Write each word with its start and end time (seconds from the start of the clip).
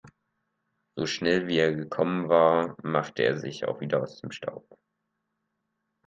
So 0.97 1.05
schnell, 1.05 1.45
wie 1.45 1.57
er 1.59 1.75
gekommen 1.75 2.27
war, 2.27 2.75
machte 2.81 3.21
er 3.21 3.37
sich 3.37 3.65
auch 3.65 3.81
wieder 3.81 4.01
aus 4.01 4.19
dem 4.19 4.31
Staub. 4.31 4.67